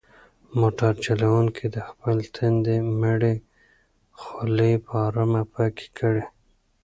[0.59, 3.35] موټر چلونکي د خپل تندي مړې
[4.21, 6.25] خولې په ارامه پاکې کړې.